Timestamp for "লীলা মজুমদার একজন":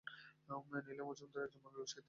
0.87-1.61